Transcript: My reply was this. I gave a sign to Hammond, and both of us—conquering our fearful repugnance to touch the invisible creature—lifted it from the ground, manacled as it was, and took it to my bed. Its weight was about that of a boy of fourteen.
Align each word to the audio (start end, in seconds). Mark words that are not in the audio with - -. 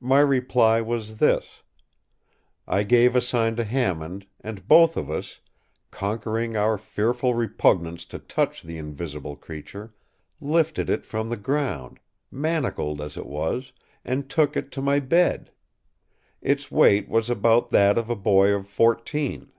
My 0.00 0.18
reply 0.18 0.80
was 0.80 1.18
this. 1.18 1.62
I 2.66 2.82
gave 2.82 3.14
a 3.14 3.20
sign 3.20 3.54
to 3.54 3.62
Hammond, 3.62 4.26
and 4.40 4.66
both 4.66 4.96
of 4.96 5.08
us—conquering 5.08 6.56
our 6.56 6.76
fearful 6.76 7.34
repugnance 7.34 8.04
to 8.06 8.18
touch 8.18 8.64
the 8.64 8.76
invisible 8.76 9.36
creature—lifted 9.36 10.90
it 10.90 11.06
from 11.06 11.30
the 11.30 11.36
ground, 11.36 12.00
manacled 12.28 13.00
as 13.00 13.16
it 13.16 13.26
was, 13.26 13.70
and 14.04 14.28
took 14.28 14.56
it 14.56 14.72
to 14.72 14.82
my 14.82 14.98
bed. 14.98 15.52
Its 16.40 16.72
weight 16.72 17.08
was 17.08 17.30
about 17.30 17.70
that 17.70 17.96
of 17.96 18.10
a 18.10 18.16
boy 18.16 18.52
of 18.52 18.66
fourteen. 18.66 19.52